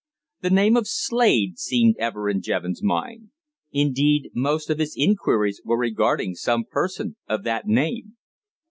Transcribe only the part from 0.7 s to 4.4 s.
of Slade seemed ever in Jevons' mind. Indeed,